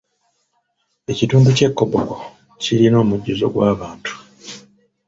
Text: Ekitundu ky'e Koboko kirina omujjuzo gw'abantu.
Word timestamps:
Ekitundu 1.11 1.49
ky'e 1.57 1.69
Koboko 1.77 2.15
kirina 2.61 2.97
omujjuzo 3.03 3.45
gw'abantu. 3.53 4.13